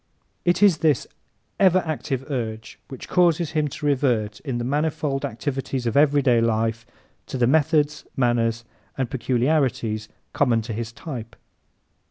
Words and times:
It 0.45 0.63
is 0.63 0.79
this 0.79 1.05
ever 1.59 1.83
active 1.85 2.25
urge 2.31 2.79
which 2.87 3.07
causes 3.07 3.51
him 3.51 3.67
to 3.67 3.85
revert, 3.85 4.39
in 4.39 4.57
the 4.57 4.63
manifold 4.63 5.23
activities 5.23 5.85
of 5.85 5.95
everyday 5.95 6.41
life, 6.41 6.87
to 7.27 7.37
the 7.37 7.45
methods, 7.45 8.03
manners 8.17 8.65
and 8.97 9.11
peculiarities 9.11 10.09
common 10.33 10.63
to 10.63 10.73
his 10.73 10.91
type. 10.91 11.35